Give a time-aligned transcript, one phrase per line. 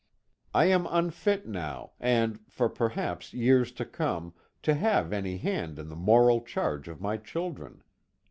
[0.55, 5.89] I am unfit now, and for perhaps years to come, to have any hand in
[5.89, 7.83] the moral charge of my children.